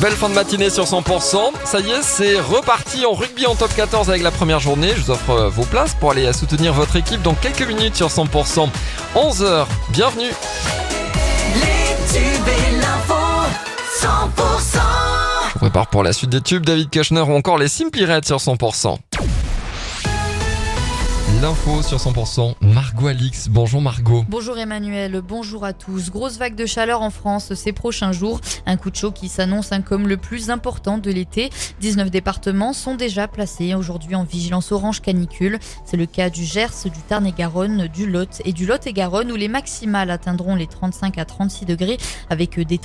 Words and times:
Belle 0.00 0.12
fin 0.12 0.28
de 0.28 0.34
matinée 0.34 0.70
sur 0.70 0.84
100%. 0.84 1.36
Ça 1.64 1.80
y 1.80 1.90
est, 1.90 2.02
c'est 2.02 2.40
reparti 2.40 3.04
en 3.04 3.12
rugby 3.12 3.46
en 3.46 3.54
top 3.54 3.74
14 3.74 4.08
avec 4.08 4.22
la 4.22 4.30
première 4.30 4.60
journée. 4.60 4.92
Je 4.96 5.02
vous 5.02 5.10
offre 5.10 5.30
euh, 5.30 5.48
vos 5.48 5.64
places 5.64 5.94
pour 5.94 6.12
aller 6.12 6.32
soutenir 6.32 6.72
votre 6.72 6.96
équipe 6.96 7.20
dans 7.22 7.34
quelques 7.34 7.66
minutes 7.66 7.96
sur 7.96 8.08
100%. 8.08 8.68
11h, 9.14 9.66
bienvenue. 9.90 10.30
Les 11.54 12.12
tubes 12.12 12.48
et 12.48 12.76
l'info 12.76 13.14
100% 14.00 14.78
On 15.56 15.58
prépare 15.58 15.88
pour 15.88 16.02
la 16.02 16.12
suite 16.12 16.30
des 16.30 16.40
tubes 16.40 16.64
David 16.64 16.88
Kushner 16.88 17.20
ou 17.20 17.34
encore 17.34 17.58
les 17.58 17.68
Simply 17.68 18.06
Red 18.06 18.24
sur 18.24 18.38
100%. 18.38 18.96
L'info 21.40 21.80
sur 21.80 21.96
100%, 21.96 22.56
Margot 22.60 23.06
Alix. 23.06 23.48
Bonjour 23.48 23.80
Margot. 23.80 24.26
Bonjour 24.28 24.58
Emmanuel, 24.58 25.22
bonjour 25.26 25.64
à 25.64 25.72
tous. 25.72 26.10
Grosse 26.10 26.36
vague 26.36 26.54
de 26.54 26.66
chaleur 26.66 27.00
en 27.00 27.08
France 27.08 27.54
ces 27.54 27.72
prochains 27.72 28.12
jours. 28.12 28.42
Un 28.66 28.76
coup 28.76 28.90
de 28.90 28.96
chaud 28.96 29.10
qui 29.10 29.28
s'annonce 29.28 29.70
comme 29.86 30.06
le 30.06 30.18
plus 30.18 30.50
important 30.50 30.98
de 30.98 31.10
l'été. 31.10 31.48
19 31.80 32.10
départements 32.10 32.74
sont 32.74 32.94
déjà 32.94 33.26
placés 33.26 33.74
aujourd'hui 33.74 34.14
en 34.16 34.24
vigilance 34.24 34.70
orange 34.70 35.00
canicule. 35.00 35.58
C'est 35.86 35.96
le 35.96 36.04
cas 36.04 36.28
du 36.28 36.44
Gers, 36.44 36.74
du 36.84 37.00
Tarn-et-Garonne, 37.08 37.86
du 37.86 38.06
Lot 38.06 38.42
et 38.44 38.52
du 38.52 38.66
Lot-et-Garonne 38.66 39.32
où 39.32 39.36
les 39.36 39.48
maximales 39.48 40.10
atteindront 40.10 40.56
les 40.56 40.66
35 40.66 41.16
à 41.16 41.24
36 41.24 41.64
degrés 41.64 41.96
avec 42.28 42.60
des, 42.60 42.78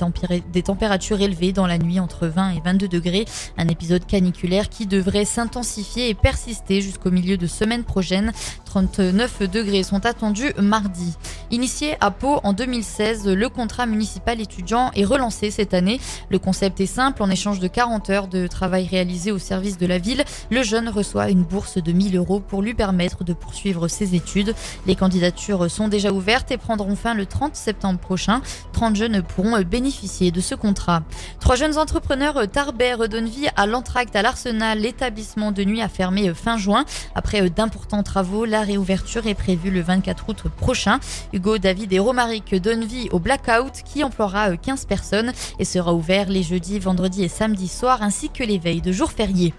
des 0.50 0.62
températures 0.62 1.20
élevées 1.20 1.52
dans 1.52 1.66
la 1.66 1.76
nuit 1.76 2.00
entre 2.00 2.26
20 2.26 2.52
et 2.52 2.62
22 2.64 2.88
degrés. 2.88 3.26
Un 3.58 3.68
épisode 3.68 4.06
caniculaire 4.06 4.70
qui 4.70 4.86
devrait 4.86 5.26
s'intensifier 5.26 6.08
et 6.08 6.14
persister 6.14 6.80
jusqu'au 6.80 7.10
milieu 7.10 7.36
de 7.36 7.46
semaine 7.46 7.84
prochaine. 7.84 8.32
39 8.64 9.42
degrés 9.50 9.82
sont 9.82 10.04
attendus 10.04 10.52
mardi. 10.58 11.14
Initié 11.52 11.96
à 12.00 12.10
Pau 12.10 12.40
en 12.42 12.52
2016, 12.52 13.28
le 13.28 13.48
contrat 13.48 13.86
municipal 13.86 14.40
étudiant 14.40 14.90
est 14.96 15.04
relancé 15.04 15.52
cette 15.52 15.74
année. 15.74 16.00
Le 16.28 16.40
concept 16.40 16.80
est 16.80 16.86
simple, 16.86 17.22
en 17.22 17.30
échange 17.30 17.60
de 17.60 17.68
40 17.68 18.10
heures 18.10 18.26
de 18.26 18.48
travail 18.48 18.88
réalisé 18.90 19.30
au 19.30 19.38
service 19.38 19.78
de 19.78 19.86
la 19.86 19.98
ville, 19.98 20.24
le 20.50 20.64
jeune 20.64 20.88
reçoit 20.88 21.30
une 21.30 21.44
bourse 21.44 21.78
de 21.78 21.92
1000 21.92 22.16
euros 22.16 22.40
pour 22.40 22.62
lui 22.62 22.74
permettre 22.74 23.22
de 23.22 23.32
poursuivre 23.32 23.86
ses 23.86 24.16
études. 24.16 24.56
Les 24.86 24.96
candidatures 24.96 25.70
sont 25.70 25.86
déjà 25.86 26.10
ouvertes 26.10 26.50
et 26.50 26.56
prendront 26.56 26.96
fin 26.96 27.14
le 27.14 27.26
30 27.26 27.54
septembre 27.54 28.00
prochain. 28.00 28.40
30 28.72 28.96
jeunes 28.96 29.22
pourront 29.22 29.60
bénéficier 29.60 30.32
de 30.32 30.40
ce 30.40 30.56
contrat. 30.56 31.02
Trois 31.38 31.54
jeunes 31.54 31.78
entrepreneurs 31.78 32.48
tarbais 32.50 32.94
redonnent 32.94 33.28
vie 33.28 33.46
à 33.54 33.66
l'entracte 33.66 34.16
à 34.16 34.22
l'Arsenal. 34.22 34.80
L'établissement 34.80 35.52
de 35.52 35.62
nuit 35.62 35.80
a 35.80 35.88
fermé 35.88 36.34
fin 36.34 36.58
juin. 36.58 36.84
Après 37.14 37.48
d'importants 37.50 38.02
travaux, 38.02 38.46
la 38.46 38.62
réouverture 38.62 39.28
est 39.28 39.34
prévue 39.34 39.70
le 39.70 39.80
24 39.80 40.28
août 40.28 40.42
prochain. 40.56 40.98
Hugo, 41.36 41.58
David 41.58 41.92
et 41.92 41.98
Romaric 41.98 42.54
donnent 42.54 42.86
vie 42.86 43.10
au 43.12 43.18
Blackout 43.18 43.82
qui 43.84 44.02
emploiera 44.02 44.56
15 44.56 44.86
personnes 44.86 45.34
et 45.58 45.66
sera 45.66 45.92
ouvert 45.92 46.30
les 46.30 46.42
jeudis, 46.42 46.78
vendredis 46.78 47.24
et 47.24 47.28
samedis 47.28 47.68
soirs 47.68 48.02
ainsi 48.02 48.30
que 48.30 48.42
les 48.42 48.56
veilles 48.58 48.80
de 48.80 48.90
jours 48.90 49.12
fériés. 49.12 49.52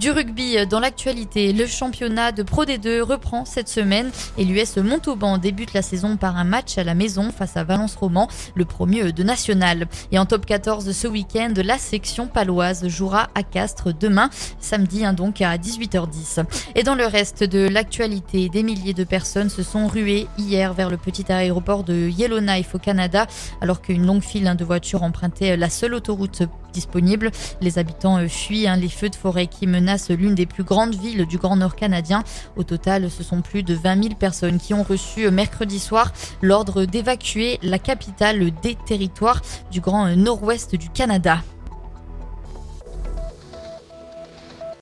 Du 0.00 0.10
rugby 0.10 0.56
dans 0.66 0.80
l'actualité, 0.80 1.52
le 1.52 1.66
championnat 1.66 2.32
de 2.32 2.42
Pro 2.42 2.64
D2 2.64 3.02
reprend 3.02 3.44
cette 3.44 3.68
semaine 3.68 4.10
et 4.38 4.46
l'US 4.46 4.78
Montauban 4.78 5.36
débute 5.36 5.74
la 5.74 5.82
saison 5.82 6.16
par 6.16 6.38
un 6.38 6.44
match 6.44 6.78
à 6.78 6.84
la 6.84 6.94
maison 6.94 7.30
face 7.30 7.58
à 7.58 7.64
Valence 7.64 7.96
Roman, 7.96 8.26
le 8.54 8.64
premier 8.64 9.12
de 9.12 9.22
national. 9.22 9.88
Et 10.10 10.18
en 10.18 10.24
top 10.24 10.46
14 10.46 10.90
ce 10.90 11.06
week-end, 11.06 11.52
la 11.62 11.76
section 11.76 12.28
paloise 12.28 12.88
jouera 12.88 13.28
à 13.34 13.42
Castres 13.42 13.92
demain, 13.92 14.30
samedi 14.58 15.04
hein, 15.04 15.12
donc 15.12 15.42
à 15.42 15.58
18h10. 15.58 16.46
Et 16.76 16.82
dans 16.82 16.94
le 16.94 17.04
reste 17.04 17.44
de 17.44 17.68
l'actualité, 17.68 18.48
des 18.48 18.62
milliers 18.62 18.94
de 18.94 19.04
personnes 19.04 19.50
se 19.50 19.62
sont 19.62 19.86
ruées 19.86 20.28
hier 20.38 20.72
vers 20.72 20.88
le 20.88 20.96
petit 20.96 21.30
aéroport 21.30 21.84
de 21.84 22.08
Yellowknife 22.08 22.74
au 22.74 22.78
Canada 22.78 23.26
alors 23.60 23.82
qu'une 23.82 24.06
longue 24.06 24.22
file 24.22 24.46
hein, 24.46 24.54
de 24.54 24.64
voitures 24.64 25.02
empruntait 25.02 25.58
la 25.58 25.68
seule 25.68 25.92
autoroute 25.92 26.44
disponible. 26.72 27.30
Les 27.60 27.78
habitants 27.78 28.18
euh, 28.18 28.28
fuient 28.28 28.66
hein, 28.66 28.76
les 28.76 28.88
feux 28.88 29.08
de 29.08 29.16
forêt 29.16 29.46
qui 29.46 29.66
menacent 29.66 30.10
l'une 30.10 30.34
des 30.34 30.46
plus 30.46 30.64
grandes 30.64 30.94
villes 30.94 31.26
du 31.26 31.38
Grand 31.38 31.56
Nord 31.56 31.76
canadien. 31.76 32.22
Au 32.56 32.64
total, 32.64 33.10
ce 33.10 33.22
sont 33.22 33.42
plus 33.42 33.62
de 33.62 33.74
20 33.74 34.02
000 34.02 34.14
personnes 34.14 34.58
qui 34.58 34.74
ont 34.74 34.82
reçu 34.82 35.26
euh, 35.26 35.30
mercredi 35.30 35.78
soir 35.78 36.12
l'ordre 36.42 36.84
d'évacuer 36.84 37.58
la 37.62 37.78
capitale 37.78 38.50
des 38.62 38.76
territoires 38.86 39.42
du 39.70 39.80
Grand 39.80 40.16
Nord-Ouest 40.16 40.74
du 40.74 40.88
Canada. 40.90 41.42